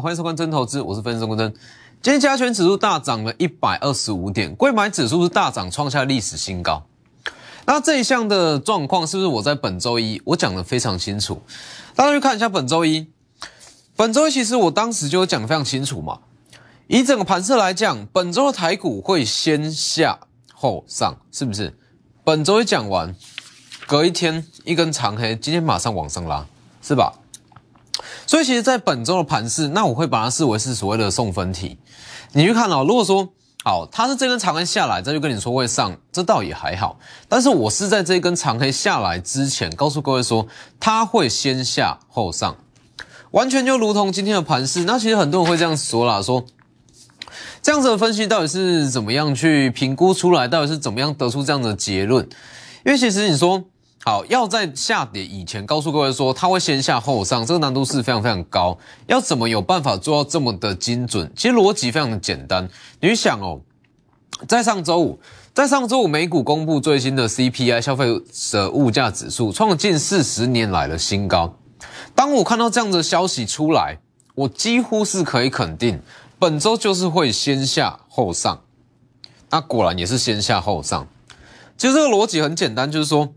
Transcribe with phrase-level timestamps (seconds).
[0.00, 1.52] 欢迎收看真投资，我是分析师郭真。
[2.00, 6.82] 今天加权指数大涨了一百二十五点，贵买指数是大涨，创下历史新高。
[7.66, 11.42] 那这一项的状况是不是我在本周一我讲的非常清楚？
[11.94, 13.08] 大家去看一下本周一，
[13.94, 16.20] 本周一其实我当时就讲的非常清楚嘛。
[16.86, 20.18] 以整个盘势来讲，本周的台股会先下
[20.54, 21.76] 后上，是不是？
[22.24, 23.14] 本周一讲完，
[23.86, 26.46] 隔一天一根长黑，今天马上往上拉，
[26.80, 27.12] 是吧？
[28.30, 31.76] 所以其实，在本周的盘势，那我会把它视为是所谓的送分题。
[32.32, 33.28] 你去看哦，如果说
[33.64, 36.96] 好，它是这根长黑下来，再就跟你说会上，这倒也还好。
[37.28, 40.46] 但是我是在这根长黑下来之前，告诉各位说，
[40.78, 42.56] 它会先下后上，
[43.32, 44.84] 完全就如同今天的盘势。
[44.84, 46.44] 那其实很多人会这样说啦，说
[47.62, 52.24] 这样子的分析到底是怎么样去评估出来，到底是怎么样得出这样的结论？
[52.86, 53.64] 因为其实你说。
[54.02, 58.78] 好，要在下跌以前告诉各位说，它会先下后上，这个难度是非常非常高。
[59.06, 61.30] 要怎么有办法做到这么的精准？
[61.36, 62.66] 其实逻辑非常的简单。
[62.98, 63.60] 你想哦，
[64.48, 65.20] 在上周五，
[65.52, 71.54] 在上周五美股公布最新的 CPI 消费者物价指数，创了近四十年来的新高。
[72.14, 73.98] 当我看到这样的消息出来，
[74.34, 76.00] 我几乎是可以肯定，
[76.38, 78.62] 本周就是会先下后上。
[79.50, 81.06] 那果然也是先下后上。
[81.76, 83.34] 其实这个逻辑很简单，就是说。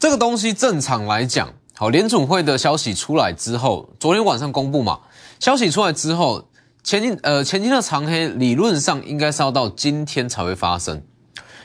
[0.00, 4.98] 这个东西正常来讲，好，联总会的消息出来之后，昨天晚上公布嘛，
[5.38, 6.48] 消息出来之后，
[6.82, 11.02] 前天呃前天的长黑理论上应该是要到今天才会发生，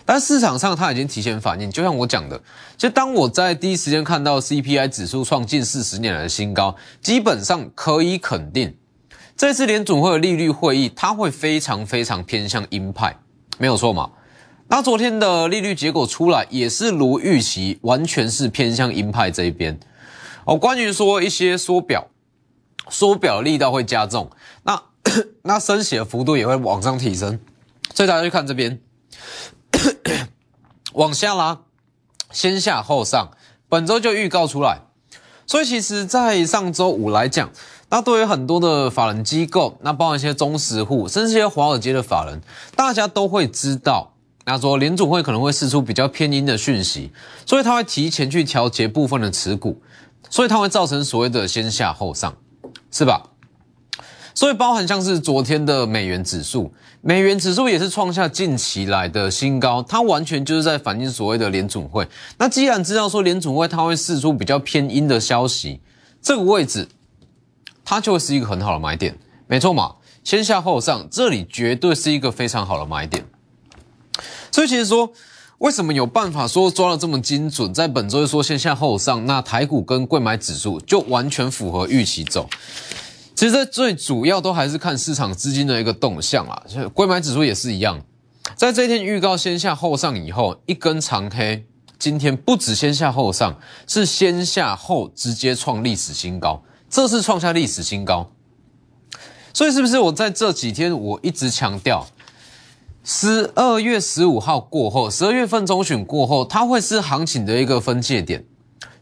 [0.03, 2.41] 但市场上它已经提前反应，就像我讲的，
[2.75, 8.75] 就当我在第一时间看到 CPI 指数创近四十年来的新高，基本上可以肯定，
[9.38, 13.17] 这次联总会的利率会议，它会非常非常偏向鹰派，
[13.58, 14.09] 没有错嘛。
[14.68, 19.80] 那昨天的利率结果出来也是如预期，完全是偏向鹰派这一边。
[20.44, 22.08] 哦，关于说一些缩表，
[22.90, 24.31] 缩表力道会加重，
[24.64, 24.81] 那
[25.44, 27.40] 那升息的幅度也会往上提升。
[27.94, 28.80] 所以大家去看这边，
[30.94, 31.59] 往下拉，
[32.32, 33.30] 先下后上，
[33.70, 34.80] 本周就预告出来。
[35.46, 37.52] 所以其实，在上周五来讲，
[37.90, 42.42] 那对于很多的法人机构，那包括一些中实户，甚至一些华尔街的法人，
[42.76, 44.15] 大家都会知道。
[44.45, 47.11] 那说联储会可能会释出比较偏阴的讯息，
[47.45, 49.81] 所以它会提前去调节部分的持股，
[50.29, 52.35] 所以它会造成所谓的先下后上，
[52.91, 53.31] 是吧？
[54.35, 62.07] 所以包含像是昨天的美元指数，美元指数也是创下近期来的新高，它完全就是在反映所谓的联储会。
[62.38, 65.79] 那既然知道说联储会它会释出比较偏阴的消息，
[66.22, 66.88] 这个位置
[67.84, 69.17] 它就会是一个很好的买点，
[69.47, 69.95] 没错嘛？
[70.23, 73.23] 先下后上，这里绝对是一个非常好的买点。
[74.52, 75.12] 所以其实说，
[75.58, 77.74] 为什么有办法说抓的这么精准？
[77.74, 82.50] 在本周说先下后上，那台股跟贵买指数就完全符合预期走。
[83.36, 88.02] 其实最主要都还是看市场资金的一个动向啊，就贵买指数也是一样，
[88.56, 91.66] 在这一天预告先下后上以后，一根长黑，
[92.00, 98.30] 今天不止先下后上，是先下后直接创历史新高，这是创下历史新高。
[99.53, 102.08] 所以是不是我在这几天我一直强调？
[103.07, 108.43] 十二月十五号过后，十二月份中旬过后，它会是行情的一个分界点。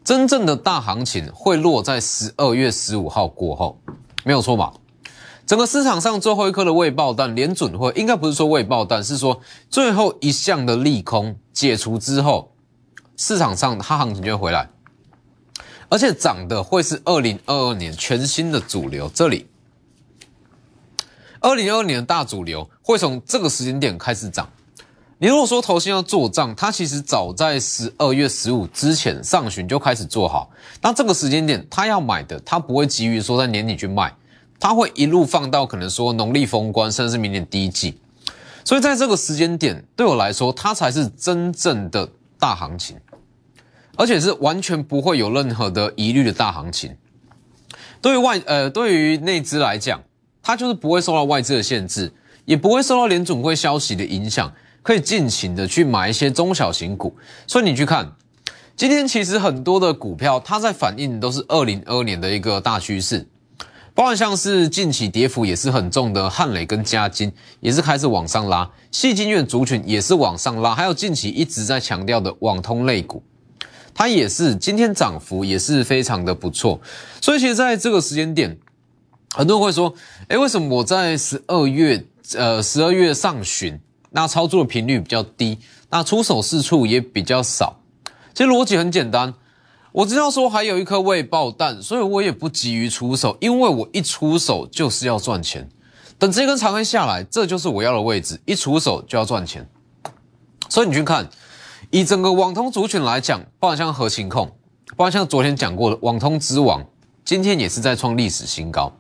[0.04, 3.80] 真正的大行情会落在十二月十五号过后，
[4.26, 4.74] 没有错吧？
[5.46, 12.52] 整个市场上最后一颗的未爆弹，连准会应该不是说未爆弹，是说最后一项的利空解除之后，
[13.16, 14.70] 市场上它行情就会回来，
[15.88, 19.10] 而且涨的会是二零二二年全新的主流。
[19.14, 19.48] 这里。
[21.40, 24.48] 二零二二年的大主流会从这个时间点开始涨。
[25.18, 30.52] 你如果说头先要做账，它其实早在十二月十五之前上旬就开始做好。
[30.82, 34.14] 那这个时间点，他要买的，他不会急于说在年底去卖，
[34.60, 37.98] 他会一路放到可能说农历封关，甚至是明年第一季。
[38.66, 42.98] 所以在这个时间点，对我来说，它才是真正的大行情，
[43.96, 46.94] 而且是完全不会有任何的疑虑的大行情。
[48.02, 50.02] 对于外呃，对于内资来讲。
[50.46, 52.12] 它就是不会受到外资的限制，
[52.46, 57.16] 也不会受到联总会消息的影响，可以尽情的去买一些中小型股。
[57.48, 58.12] 所以你去看，
[58.76, 63.26] 今天其实很多的股票，它在反映都是二零二二年的一个大趋势，
[63.94, 73.24] 包括像是近期跌幅也是很重的汉磊跟嘉金，也是开始往上拉，细金院族群也是往上拉，还有近期一直在强调的网通类股，
[73.94, 76.82] 它也是今天涨幅也是非常的不错。
[77.22, 78.58] 所以其实在这个时间点。
[79.36, 79.92] 很多人会说，
[80.28, 83.80] 哎，为什么我在十二月，呃，十二月上旬，
[84.12, 85.60] 那操作的频率比较低，
[85.90, 87.82] 那出手次数也比较少？
[88.34, 89.34] 其实逻辑很简单，
[89.92, 95.70] 我知道说还有一颗未爆弹，所以我也不急于出手，因为我一出手就是要赚钱。
[96.18, 99.70] 等这根长黑下来，这就是我要的位置，一出手就要赚钱。
[100.70, 101.30] 所以你去看，
[101.92, 104.48] 以整个网通族群来讲，包含像核心控，
[104.96, 106.84] 包含像昨天讲过的网通之王，
[107.26, 108.96] 今天也是在创历史新高。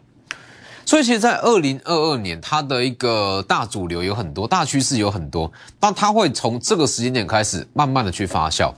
[0.85, 8.73] 所以其实，在二零二二年，它的一个大主流有很多，大趋势有很多，但它会从这个时间点开始，慢慢的去发酵。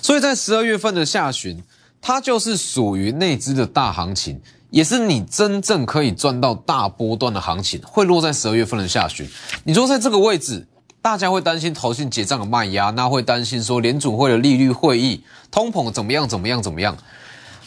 [0.00, 1.62] 所以在十二月份的下旬，
[2.00, 4.40] 它就是属于内资的大行情，
[4.70, 9.28] 也是你真正可以赚到大波段的行情，会落在十二月份的下旬。
[9.64, 10.66] 你说在这个位置，
[11.00, 16.96] 大家会担心投信结账的卖压，那会担心说联储会的利率会议、通膨怎么样怎么样怎么样，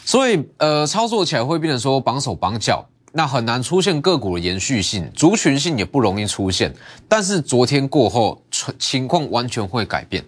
[0.04, 6.70] 所以呃，操作起来会变成说绑手绑脚，那很难出现个股的延续性，族群性也不容易出现。
[7.08, 8.42] 但是昨天过后，
[8.78, 10.22] 情况完全会改变。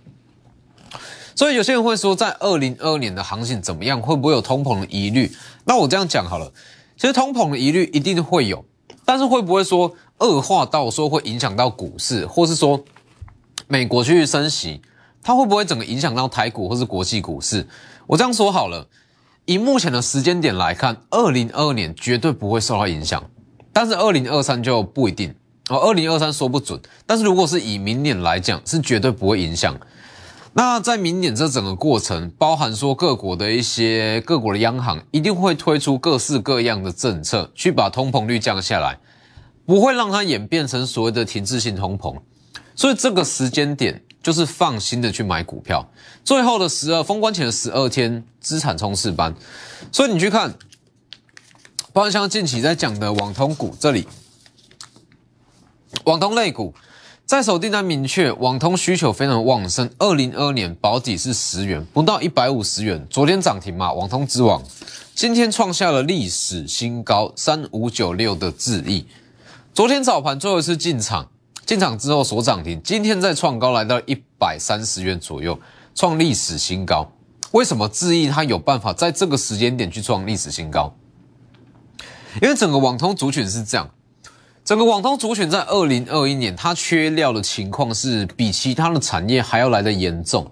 [1.34, 4.00] 所以有些人会说，在二零二二年的行情怎么样？
[4.00, 5.30] 会不会有通膨的疑虑？
[5.66, 6.50] 那我这样讲好了，
[6.96, 8.64] 其实通膨的疑虑一定会有，
[9.04, 12.82] 但是会不会说恶化到说会影响到股市，或是说
[13.66, 14.80] 美国去升息，
[15.22, 17.68] 它会不会整个影响到台股或是国际股市？
[18.06, 18.88] 我这样说好了，
[19.48, 23.30] 以目前的时间点来看，二零二二年绝对不会受到影响，
[23.72, 25.34] 但是二零二三就不一定
[25.70, 25.78] 哦。
[25.78, 29.74] 二零二三说不准，但是如果是以明年来讲，是绝对不会影响。
[30.52, 38.98] 那在明年这整个过程，包含说各国的一些各国的央行一定会推出各式各样的政策，去把通膨率降下来，
[39.64, 42.14] 不会让它演变成所谓的停滞性通膨。
[42.74, 45.90] 所以这个时间点就是放心的去买股票。
[46.22, 49.34] 最后的十二封关前的十二天资产冲刺班，
[49.90, 50.52] 所以你去看，
[51.94, 54.06] 包括像近期在讲的网通股这里，
[56.04, 56.74] 网通类股。
[57.24, 59.88] 在手订单明确，网通需求非常旺盛。
[59.98, 63.06] 二零二年保底是十元，不到一百五十元。
[63.08, 64.62] 昨天涨停嘛，网通之王，
[65.14, 69.06] 今天创下了历史新高，三五九六的智易。
[69.72, 71.30] 昨天早盘最后一次进场，
[71.68, 75.60] 进场之后所涨停，今天再创高来到一百三十元左右，
[75.94, 77.06] 创历史新高。
[77.50, 80.94] 为什么智易它有办法在这个时间点去创历史新高？
[82.40, 83.90] 因为整个网通族群是这样。
[84.64, 90.50] 整个网通族群在二零二一年，它缺料的情况是比其他的产业还要来的严重，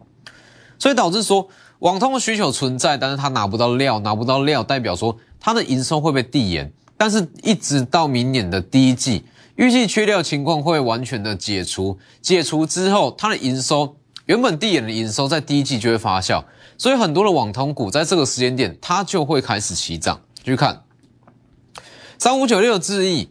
[0.78, 1.48] 所以导致说
[1.78, 9.24] 网通的需求存在，但是它拿不到料，拿不到料代表说它的营收会被递延，但是一直到明年的第一季，
[9.56, 16.44] 预计缺料情况会完全的解除，解除之后，它的营收原本递延的营收在第一季就会发酵，
[16.78, 20.20] 所以很多的网通股在这个时间点，它就会开始起涨。
[20.44, 20.84] 去看
[22.18, 23.28] 三五九六智易。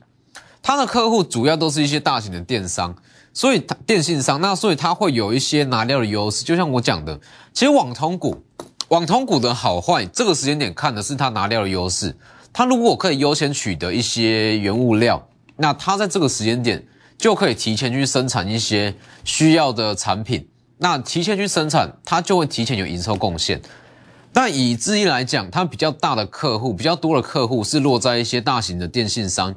[0.68, 2.96] 它的客户主要都是一些大型的电商，
[3.32, 6.44] 所以电信商，那所以它会有一些拿料的优势。
[6.44, 7.20] 就像我讲的，
[7.54, 8.44] 其实网通股，
[8.88, 12.18] 网通股的好坏，这个时间点看的是它拿料的优势。
[12.52, 15.24] 它如果可以优先取得一些原物料，
[15.58, 16.86] 那它在这个时间点
[17.18, 18.94] 就可以提前去生产一些
[19.24, 20.48] 需要的产品。
[20.78, 23.62] 那提前去生产，它就会提前有营收贡献。
[24.34, 29.56] 但以智易来讲，它比较大的客户，比较多的客户是落在一些大型的电信商。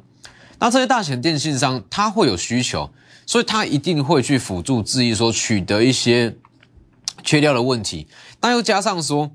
[0.60, 2.88] 那这些大型的电信商，它会有需求，
[3.26, 6.36] 所以它一定会去辅助智易说取得一些
[7.24, 8.06] 缺料的问题。
[8.40, 9.32] 那又加上说，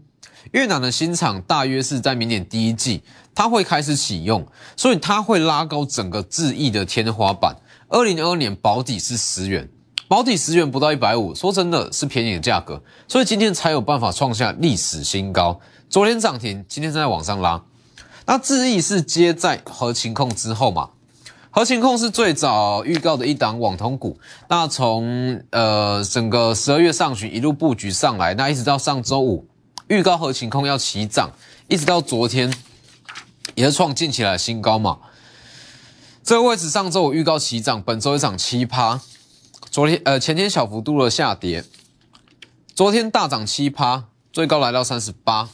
[0.52, 3.02] 越南的新厂大约是在明年第一季，
[3.34, 4.46] 它会开始启用，
[4.76, 7.56] 所以它会拉高整个智易的天花板。
[7.90, 9.70] 二零二二年保底是十元，
[10.08, 15.60] 保底十元不到一百五，说真的是便宜的价格，所以今天才有办法创下历史新高。
[15.90, 17.62] 昨天涨停，今天正在往上拉。
[18.26, 20.90] 那智易是接在核情控之后嘛？
[21.52, 24.18] 核情控是最早预告的一档网通股，
[24.50, 29.46] 那从呃整个十二月上旬一路布局上来，那一直到上周五
[29.88, 31.32] 预告和情控要起涨，
[31.68, 32.54] 一直到昨天
[33.56, 35.00] 也是创近期来新高嘛。
[36.24, 39.02] 这个位置上周我预告起涨，本周一涨七趴，
[39.70, 41.66] 昨天呃前天小幅度的下跌，
[42.74, 45.50] 昨天大涨七趴，最高来到三十八。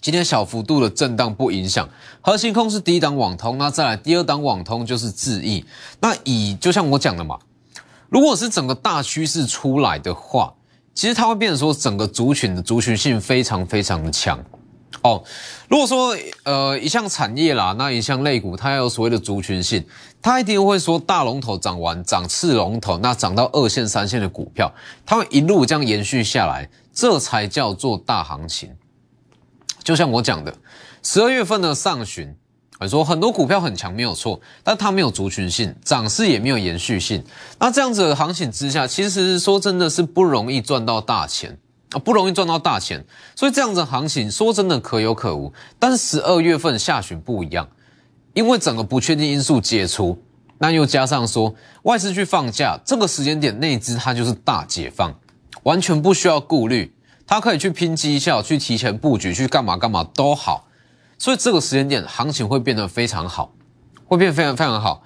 [0.00, 1.88] 今天小幅度的震荡不影响，
[2.20, 5.64] 核心控是第一档网通，那再来第二档网通就是智易。
[6.00, 7.38] 那以就像我讲的嘛，
[8.10, 10.52] 如果是整个大趋势出来的话，
[10.94, 14.38] 其实它会变成说整个族群的族群性非常非常的强
[15.02, 15.22] 哦。
[15.68, 19.84] 如果说呃一项产业啦，那一项类股它要有所谓的族群性，
[20.22, 24.72] 它一定会说大龙头涨完涨次龙头，那涨到二线三线的股票，
[25.04, 28.70] 它会一路这样延续下来，这才叫做大行情。
[29.82, 30.56] 就像我讲的，
[31.02, 32.34] 十二月份的上旬，
[32.88, 37.24] 说很多股票很强，没有错，但它没有族群性，涨势也没有延续性。
[37.58, 41.56] 那这样子的行情之下，其实说真的是不容易赚到大钱
[41.92, 43.02] 啊，不容易赚到大钱。
[43.34, 45.52] 所以这样子的行情说真的可有可无。
[45.78, 47.66] 但十二月份下旬不一样，
[48.34, 50.20] 因为整个不确定因素解除，
[50.58, 51.54] 那又加上说
[51.84, 55.14] 外资去放假，这个时间点内资它就是大解放，
[55.62, 56.92] 完全不需要顾虑，
[57.26, 60.66] 它可以去拼绩效，去提前布局，去干嘛干嘛都好。
[61.24, 63.54] 所以这个时间点行情会变得非常好，
[64.04, 65.02] 会变非常非常好。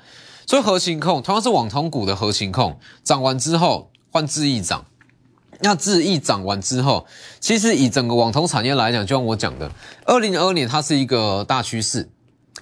[0.48, 4.84] 所以核心控同样是网通股的核心控，涨完之后换智易涨，
[5.60, 7.06] 那智易涨完之后，
[7.38, 9.70] 其实以整个网通产业来讲，就像我讲的，
[10.06, 12.10] 二零二二年它是一个大趋势，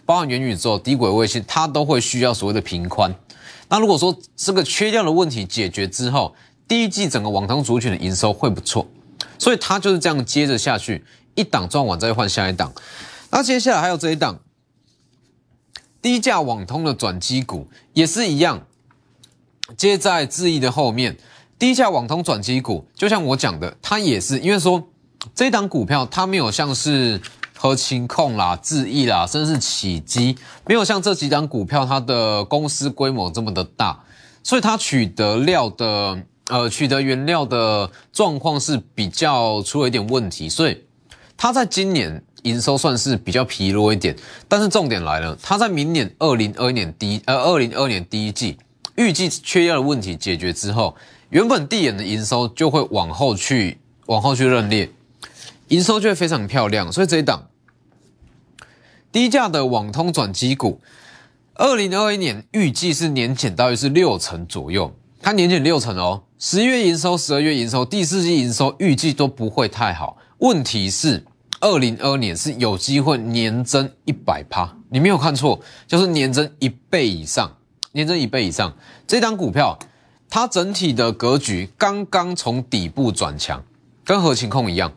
[0.04, 3.14] 包含元宇宙、低轨卫星，它都会需要所谓的频宽。
[3.70, 6.34] 那如果说这个缺掉的问题解决之后，
[6.68, 8.86] 第一季整个网通族群的营收会不错，
[9.38, 11.02] 所以它就是这样接着下去，
[11.34, 12.70] 一档赚完再换下一档。
[13.30, 14.40] 那接下来还有这一档。
[16.02, 18.64] 低价网通的转机股也是一样，
[19.76, 21.16] 接在智易的后面。
[21.58, 24.86] 低价网通转机股，就像我讲的，它也是因为说
[25.34, 27.20] 这一档股票它没有像是
[27.56, 34.04] 和情控啦、智易啦，甚至是起基，没有像这几档股票它的公司规模这么的大，
[34.44, 40.84] 所以它取得料的呃取得原料的状况是比较出了一点问题，所以
[41.36, 42.22] 它在今年。
[42.46, 44.14] 营收算是比较疲弱一点，
[44.46, 48.56] 但是重点来了，它在明年二零二一年第呃二零二年第一季
[48.94, 50.94] 预计缺药的问题解决之后，
[51.30, 54.88] 原本递延的营收就会往后去往后去认列，
[55.68, 56.92] 营收就会非常漂亮。
[56.92, 57.48] 所以这一档
[59.10, 60.80] 低价的网通转机股，
[61.54, 66.22] 二零二一年预计是年减大约是六成左右，它年减六成哦。
[66.38, 71.24] 十一月营收、十二月营收、第四季营收预计都不会太好，问题是。
[71.60, 77.50] 二零二年是有机会年增一百趴，你没有看错，就是年增一倍以上，
[77.92, 78.74] 年增一倍以上。
[79.06, 79.78] 这张股票
[80.28, 83.64] 它整体的格局刚刚从底部转强，
[84.04, 84.92] 跟合情控一样，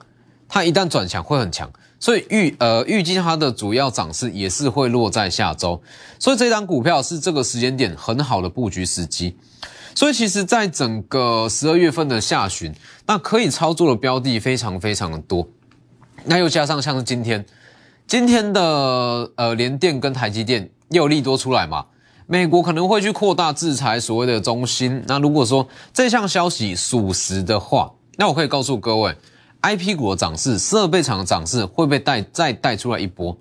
[0.47, 5.81] 它一旦转强会很强，所以预呃预计它的主要涨势也是会落在下周，
[6.19, 9.37] 所以这张股票是这个时间点很好的布局时机。
[9.95, 12.73] 所以其实，在整个十二月份的下旬，
[13.05, 15.47] 那可以操作的标的非常非常的多。
[16.25, 17.45] 那又加上像是今天，
[18.07, 18.61] 今天的
[19.35, 21.85] 呃联电跟台积电又有利多出来嘛？
[22.27, 25.03] 美国可能会去扩大制裁所谓的中心。
[25.07, 29.15] 那如果说这项消息属实的话，那我可以告诉各位
[29.61, 33.35] ，I P 股的涨势、设备厂的涨势会被带再带出来一波。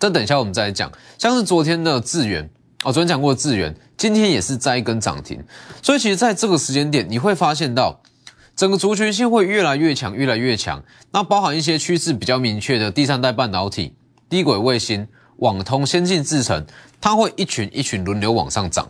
[0.00, 0.90] 这等一下我们再来讲。
[1.18, 2.42] 像是昨天的智源，
[2.82, 5.42] 哦昨天讲过的智源，今天也是摘一根涨停。
[5.82, 8.00] 所以其实在这个时间点，你会发现到。
[8.56, 10.82] 整个族群性会越来越强，越来越强。
[11.10, 13.94] 那包含一些趋势比较明确的第三代半导体、
[14.28, 15.08] 低轨卫星、
[15.38, 16.64] 网通、先进制程，
[17.00, 18.88] 它会一群一群轮流往上涨。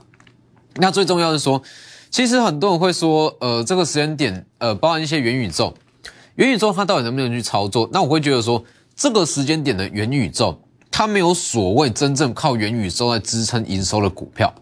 [0.77, 1.63] 那最重要是说，
[2.11, 5.75] 其实很多人会说，呃，这个时间点，呃，包含一些元宇宙，
[6.35, 7.89] 元宇宙它到底能不能去操作？
[7.91, 8.63] 那我会觉得说，
[8.95, 14.53] 这个时间点的元宇宙，它没有所谓真正靠元宇宙来支撑营收的股票。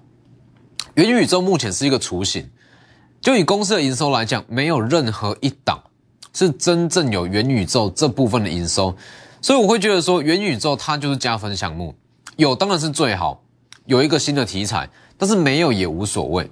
[0.94, 2.48] 元宇宙目前是一个雏形。
[3.22, 5.80] 就以公司的营收来讲，没有任何一档
[6.34, 8.92] 是真正有元宇宙这部分的营收，
[9.40, 11.94] 所以我会觉得说元宇宙它就是加分项目，
[12.36, 13.40] 有当然是最好，
[13.86, 16.50] 有一个新的题材，但是没有也无所谓，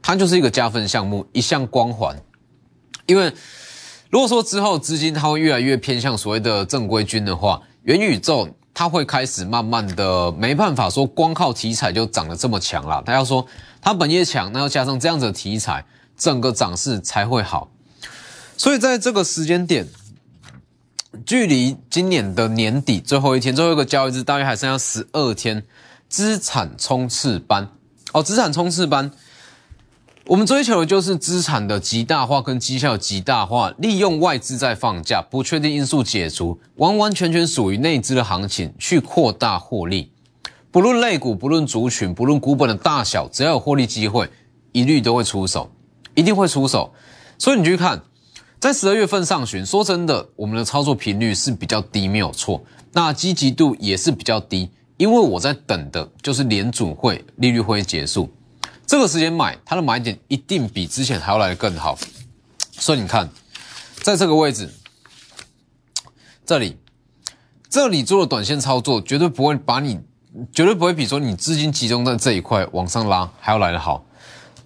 [0.00, 2.16] 它就是一个加分项目，一项光环。
[3.06, 3.32] 因为
[4.08, 13.44] 如果说之后资金它会越来越偏向所谓的正规军的话，元宇宙它会开始慢慢的没办法说光靠题材就涨得这么强了，他要说
[13.80, 15.84] 它本业强，那要加上这样子的题材。
[16.22, 17.68] 整个涨势才会好，
[18.56, 19.88] 所以在这个时间点，
[21.26, 25.64] 距离今年的年底最后一天，最后一个交易日大约还剩下十二天，
[26.08, 27.68] 资产冲刺班。
[28.12, 29.10] 哦，资产冲刺班，
[30.26, 40.12] 我们追求的就是资产的极大化跟绩效极大化，利用外资在放假，不确定因素解除，完完全全属于内资的行情去扩大获利，
[40.70, 44.30] 不论类股，不论族群，不论股本的大小，只要有获利机会，
[44.70, 45.68] 一律都会出手。
[46.14, 46.92] 一定会出手，
[47.38, 48.02] 所以你去看，
[48.60, 52.62] 在十二月份上旬，说真的，我们的操作频率是比较低，没有错。
[52.92, 58.30] 那积极度也是比较低，因为我在等的就是联储会利率会结束，
[58.86, 61.98] 这个时间买，它的买点一定比之前还要来的更好。
[62.72, 63.28] 所以你看，
[64.02, 64.70] 在这个位置，
[66.44, 66.76] 这里，
[67.70, 69.98] 这里做的短线操作，绝对不会把你，
[70.52, 74.04] 绝对不会比说你资金集中在这一块往上拉还要来的好。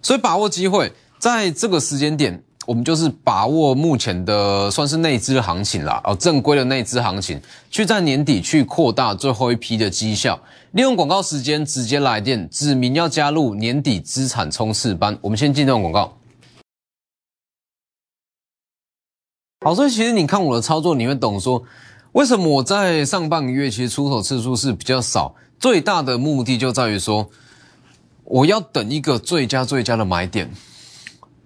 [0.03, 0.93] 所以把握机会。
[1.19, 10.39] 在这个时间点，我们就是把握目前的算是内资行情啦，哦，正规的内资行情，去在年底去扩大最后一批的绩效，
[10.73, 15.19] 利用广告时间直接来电，指明要加入年底资产冲刺班。
[15.23, 16.17] 我们先进段广告。
[19.65, 21.63] 好，所以其实你看我的操作，你会懂说，
[22.13, 27.29] 为什么我在上半个月其实出手次数是比较少，最大的目的就在于说，
[28.25, 30.49] 我要等一个最佳最佳的买点，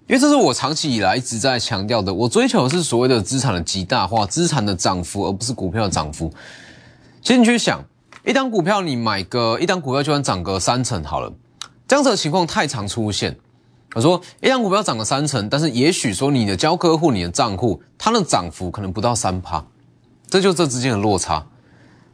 [0.07, 6.33] 因为这是我长期以来一直在强调的，我追求的是所谓的资产的极大化，资产的涨幅，而不是股票的涨幅。
[7.21, 7.81] 其实你去想，
[8.25, 11.31] 一张股票你买个一张股票就算涨个三成好了，
[11.87, 13.37] 这样子的情况太常出现。
[13.93, 19.63] 我说，一张股票涨了三成，但是也许说你的交客户、你的账户，它的涨幅可能不到三趴，
[20.29, 21.45] 这就这之间的落差。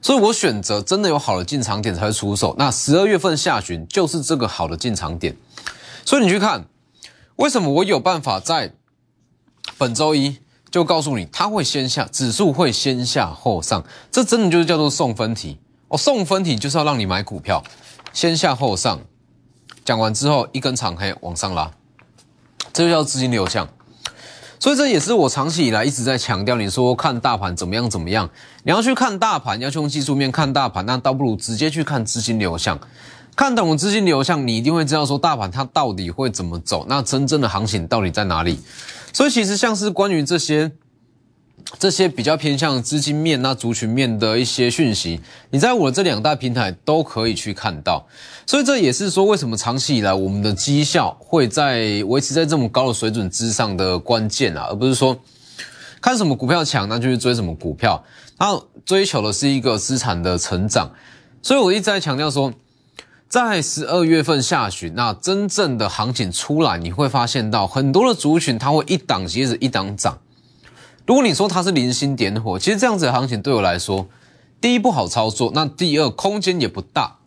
[0.02, 2.56] 所以我选择真的有好的进场点才会出手。
[2.58, 5.36] 那十二月份下旬就是这个好的进场点。
[6.06, 6.66] 所以你去看，
[7.38, 8.74] 为什么我有办法在
[9.78, 10.38] 本周一
[10.70, 15.98] 就告诉你，它会先下，指数会先下后上，这真的就是叫做送分题哦。
[15.98, 17.64] 送分题就是要让你买股票，
[18.12, 19.00] 先下后上。
[19.86, 21.72] 讲完之后，一根长黑往上拉，
[22.74, 23.70] 这就叫资金流向。
[24.60, 28.30] 所以这也是我长期以来一直在强调，你说看大盘怎么样怎么样，
[28.64, 32.78] 你要去看大盘，要去用技术面看大盘，那倒不如直接去看资金流向。
[33.38, 38.60] 看懂资金流向，你一定会知道说大盘它到底会怎么走，那真正的行情到底在哪里。
[39.14, 40.74] 所以其实像是关于这些。
[41.80, 48.08] 这些比较偏向资金面、那族群面的一些讯息，你在我这两大平台都可以去看到，
[48.46, 55.20] 所以这也是说为什么长期以来我们的绩效会在维持在这么高的水准之上的关键啊，而不是说
[56.00, 58.02] 看什么股票强，那就去追什么股票，
[58.38, 60.90] 它追求的是一个资产的成长。
[61.42, 62.54] 所以我一直在强调说，
[63.30, 70.18] 在十二月份下旬，那真正的行情出来，你会发现到很多的族群它会一档接着一档涨。
[71.06, 74.08] 如果你说它是零星点火，其实这样子的行情对我来说，
[74.62, 77.18] 第一不好操作，那第二空间也不大。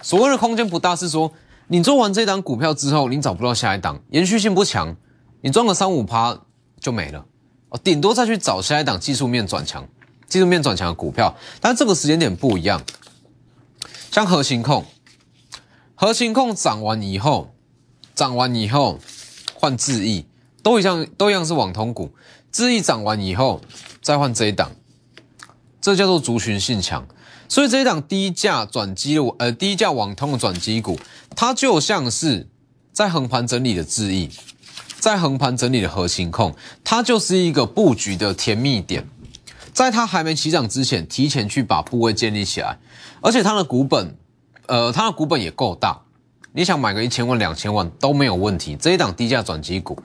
[0.00, 1.30] 所谓的空间不大，是说
[1.68, 4.96] 你做完这档股票之后，你找不到下一档，延续性不强，
[5.42, 6.38] 你赚个三五趴
[6.80, 7.24] 就没了
[7.68, 9.86] 哦，顶多再去找下一档技术面转强、
[10.26, 11.36] 技术面转强的股票。
[11.60, 12.82] 但这个时间点不一样，
[14.10, 14.84] 像核心控，
[16.02, 17.54] 核心控涨完以后，
[18.12, 18.98] 涨完以后
[19.54, 20.26] 换智易，
[20.60, 22.10] 都一样，都一样是网通股。
[22.50, 23.60] 智易涨完以后，
[24.02, 24.72] 再换这一档，
[25.80, 27.06] 这叫做族群性强。
[27.48, 30.98] 所以这一档低价转机的呃低价网通的转机股，
[31.36, 32.48] 它就像是
[32.92, 34.28] 在横盘整理的智易，
[34.98, 39.08] 在横盘整理的核心控，它就是一个布局的甜蜜点。
[39.72, 42.80] 在它还没起涨之前，提前去把部位建立起来，
[43.20, 44.16] 而且它的股本，
[44.72, 46.00] 呃，它的股本也够大，
[46.52, 48.74] 你想买个一千万、两千万都没有问题。
[48.74, 50.02] 这一档低价转机股。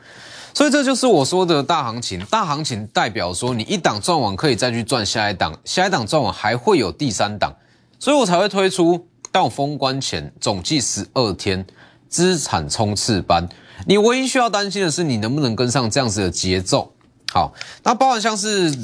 [0.53, 7.56] 所以这就是我说的大行情，大行情代表说你一档赚完可以再去赚下一档，下一档赚完还会有第三档，
[7.97, 11.65] 所以我才会推出到封关前总计十二天
[12.10, 13.47] 资产冲刺班。
[13.86, 16.91] 你唯一需要担心的是你能不能跟上这样子的节奏。
[17.32, 17.53] 好，
[17.84, 18.77] 那包含像是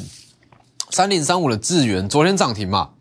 [0.92, 2.92] 三零三五的智源，昨天涨停嘛？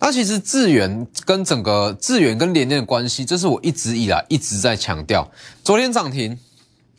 [0.00, 5.30] 那其实智源跟整个智源跟联电的关系，这是我一直以来一直在强调。
[5.62, 6.38] 昨天涨停。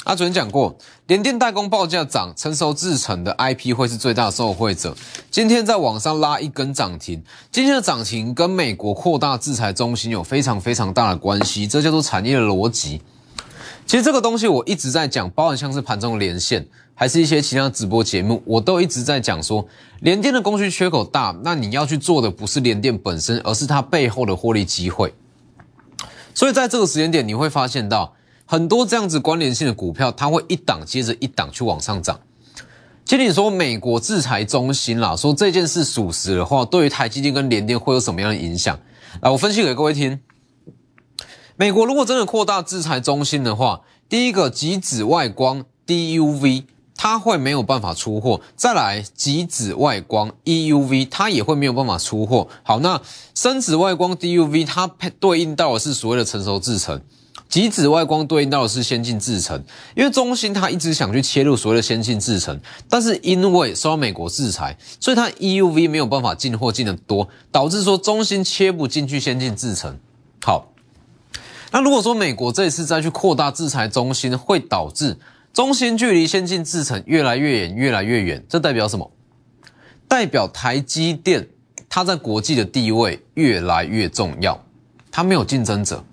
[0.05, 0.75] 啊，昨天讲过，
[1.07, 4.95] 联电代工报价涨，成熟制成的 IP 会是最大受惠者。
[5.29, 13.01] 今天在网上拉一根涨停，今天的涨停跟美国扩大制裁中心有非常非常大的关系，这叫做产业的逻辑。
[13.85, 16.65] 其实这个东西我一直在讲，包含像是盘中连线，
[16.99, 19.65] 还是一些其他直播节目，我都一直在讲说，
[20.01, 25.13] 联电的供需缺口大，那你要去做的不是联电本身，而是它背后的获利机会。
[26.33, 28.13] 所以在这个时间点，你会发现到。
[28.45, 32.19] 很多这样子关联性的股票，它会一档接着一档去往上涨。
[33.05, 38.77] 其实你说美国制裁中心啦，说这件事属实的话，对于台积电跟联电会有什么样的影响？
[39.21, 40.19] 来，我分析给各位听。
[41.55, 46.63] 美国如果真的扩大制裁中心的话，第一个极紫外光 DUV
[47.01, 52.49] 它会没有办法出货，再来极紫外光 EUV 它也会没有办法出货。
[52.61, 53.01] 好，那
[53.33, 57.01] 深紫外光 DUV 它配对应到的是所谓的成熟制程。
[57.47, 59.63] 极紫外光对应到的是先进制程，
[59.95, 62.59] 因为中芯它一直想去切入所谓的先进制程，
[62.89, 69.97] 但是因为受到美国制裁，所以它 EUV 没有办法进货进的多，导致说中芯切不进去先进制程。
[70.43, 70.73] 好，
[71.71, 75.17] 那如果说美国这一次再去扩大制裁中芯，会导致
[75.53, 79.11] 中芯距离先进制程越来越远，越来越远，这代表什么？
[80.07, 81.47] 代表台积电
[81.89, 84.63] 它在国际的地位越来越重要，
[85.11, 86.03] 它没有竞争者。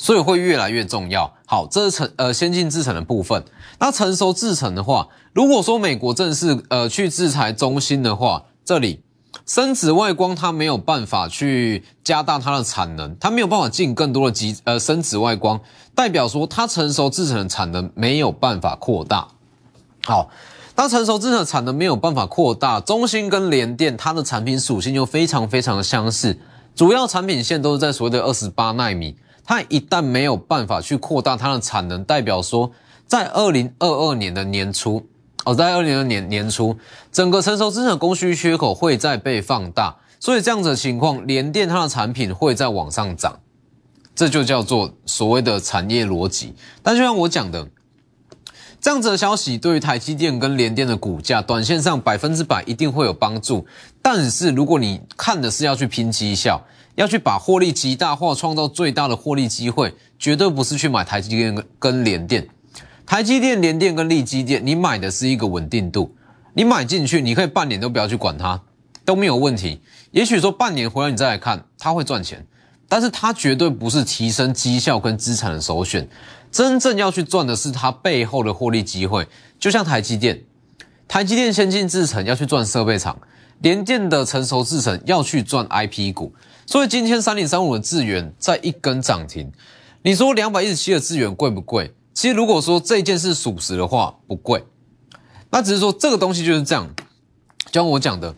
[0.00, 1.34] 所以会越来越重要。
[1.44, 3.42] 好，这是成呃先进制程的部分。
[3.80, 9.02] 那成熟制程的话，如果说美国正式呃去制裁中芯的话，这里
[9.48, 15.58] 深紫外光它没有办法去加大它的产能，它没有办法进更多的机呃深紫外光，
[15.94, 19.26] 代表说它成熟制程的产能没有办法扩大。
[20.04, 20.28] 好，
[20.76, 26.38] 它成熟制程产能没有办法扩大，中芯跟联电它的产品属性又非常非常的相似，
[26.74, 32.70] 主要产品线都是在所谓的二十八纳米，它一旦没有办法去扩大它的产能，代表说
[33.06, 35.06] 在二零二二年的年初，
[35.44, 36.76] 哦，在二零二年年初，
[37.10, 43.40] 整个成熟资产供需缺口会再被放大，所以这样子的情况，联电它的产品会再往上涨，
[44.14, 46.54] 这就叫做所谓的产业逻辑。
[46.82, 47.68] 但就像我讲的。
[48.80, 53.66] 这样子的消息对于台积电跟联电的股价，短线上百分之百一定会有帮助。
[54.00, 62.48] 但是如果你看的是要去拼绩效，要去把获利极大化，创造最大的获利机会，绝对不是去买台积电跟跟联电。
[63.08, 66.14] 台积电、联电跟力积电，你买的是一个稳定度。
[66.52, 68.60] 你买进去，你可以半年都不要去管它，
[69.02, 69.80] 都没有问题。
[70.10, 72.46] 也许说半年回来你再来看，它会赚钱，
[72.86, 76.06] 但是它绝对不是提升绩效跟资产的首选。
[76.52, 79.26] 真正要去赚的是它背后的获利机会，
[79.58, 80.38] 就像台积电，
[81.08, 83.18] 台积电先进制程要去赚设备厂，
[83.60, 86.34] 联电的成熟制程要去赚 IP 股，
[86.66, 89.50] 所以今天三零三五的智源在一根涨停，
[90.02, 91.90] 你说两百一十七的智源贵不贵？
[92.18, 94.64] 其实如果说这件事属实的话，不贵，
[95.50, 96.92] 那只是说这个东西就是这样，
[97.66, 98.34] 就像我讲的，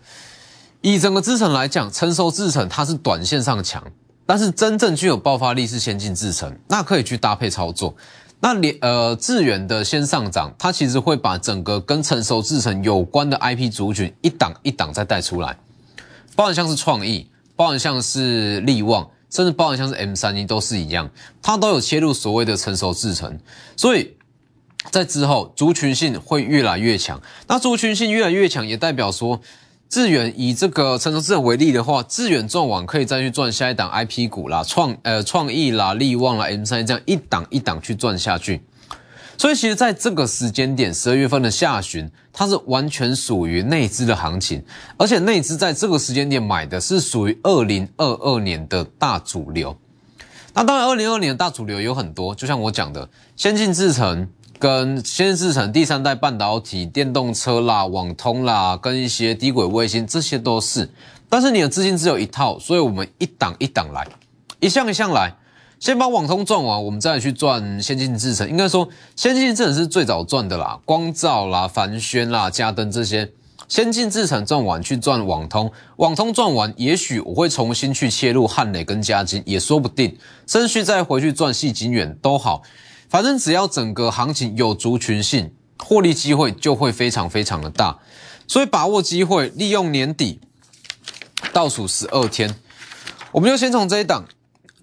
[0.82, 3.82] 以整个制程来讲，成熟制程它是短线上强。
[4.26, 7.96] 但是真正具有爆发力是先进制程，那可以去搭配操作。
[8.40, 15.58] 那连呃智远的先上涨，它其实会把整个跟成熟制程有关的 IP 族群一档一档再带出来，
[16.36, 21.08] 包含像是创意，包含像是力旺，甚至包含像是 M 三一都是一样，
[21.40, 23.38] 它都有切入所谓的成熟制程，
[23.76, 24.16] 所以
[24.90, 27.22] 在之后族群性会越来越强。
[27.46, 29.40] 那族群性越来越强，也代表说。
[29.88, 38.62] 致远以这个成熟制程为例的话，致远赚完可以再去赚下一档 IP 股啦，创呃创意啦、力旺啦、M 三这样一档一档去赚下去。
[39.40, 44.62] 所以其实在这个时间点，十二月份的下旬，它是完全属于内资的行情，
[44.98, 49.74] 而且内资在这个时间点买的是属于二零二二年的大主流。
[50.52, 54.28] 那当然，二零二二年的大主流有很多，就像我讲的，先进制程。
[54.58, 60.86] 跟先进制成第三代半导体、电动车啦、网通啦，跟一些低轨卫星，这些都是。
[61.30, 64.06] 但是你的资金只有一套，所以我们一档一档来，
[64.60, 65.34] 一项一项来，
[65.80, 68.46] 先把网通赚完，我们再去赚先进制程。
[68.48, 73.32] 应该说，先进制程是最早赚的啦，光照啦、凡轩啦、嘉登这些，
[73.66, 82.60] 先进制程赚完去赚网通，网通赚完，也许我会重新去切入汉磊跟嘉金，也说不定，甚至再回去赚细金远都好。
[83.08, 87.98] 反正只要整个行情有族群性，获利机会就会非常非常的大，
[88.46, 90.42] 所以把握机会，利用年底
[91.54, 92.54] 倒数十二天，
[93.32, 94.26] 我们就先从这一档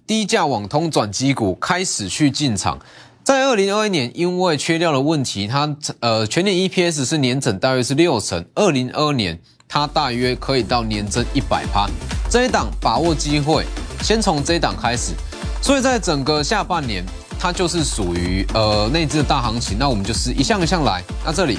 [0.08, 2.78] 低价网通转机股开始去进场。
[3.22, 11.86] 在二零二一年，因为缺料的问题，它呃全年 EPS 是年整大约是六成，二零二二年它大约可以到年增一百趴。
[12.30, 13.66] 这一档把握机会，
[14.02, 15.12] 先从这一档开始，
[15.60, 17.04] 所以在整个下半年。
[17.40, 21.00] 它就是属于呃内资的大行情，那我们就是一项一项来。
[21.24, 21.56] 那这里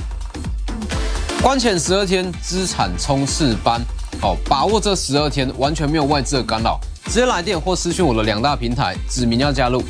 [1.42, 3.80] 关前十二天资产冲刺班，
[4.22, 9.82] 哦，把握这十二天完全没有外资的干扰，直接来电或私讯我的两大平台，指明要加入，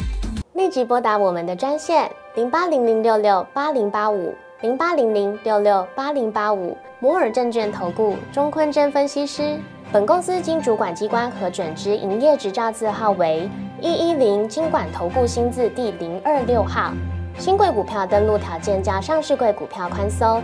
[0.54, 9.58] 立即拨打我们的专线零八零零六六八零八五零八零零六六八零八五摩尔证券投顾钟坤真分析师。
[9.92, 13.50] 本公司经主管机关核准之营业执照字号为
[13.82, 16.94] 一一零金管投顾新字第零二六号。
[17.40, 20.44] 新贵股票登录条件较上市贵股票宽松，